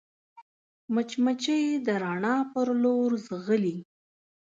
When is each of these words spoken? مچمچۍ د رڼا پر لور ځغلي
مچمچۍ 0.93 1.63
د 1.85 1.87
رڼا 2.03 2.35
پر 2.51 2.67
لور 2.81 3.11
ځغلي 3.27 3.77